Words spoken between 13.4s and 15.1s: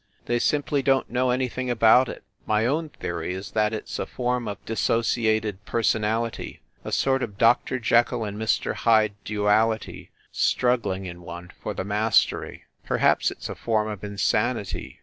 s a form of insanity.